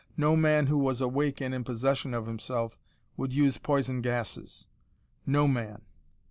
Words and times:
No 0.17 0.35
man 0.35 0.65
who 0.65 0.79
was 0.79 0.99
awake 0.99 1.41
and 1.41 1.53
in 1.53 1.63
possession 1.63 2.15
of 2.15 2.25
himself 2.25 2.75
would 3.17 3.31
use 3.31 3.59
poison 3.59 4.01
gases: 4.01 4.67
no 5.27 5.47
man. 5.47 5.83